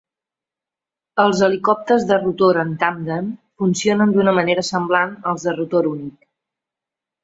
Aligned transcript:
Els 1.23 1.43
helicòpters 1.47 2.07
de 2.13 2.19
rotor 2.25 2.61
en 2.65 2.73
tàndem 2.87 3.29
funcionen 3.63 4.19
d'una 4.19 4.37
manera 4.41 4.67
semblant 4.75 5.17
als 5.35 5.49
de 5.51 5.59
rotor 5.63 5.95
únic. 5.97 6.23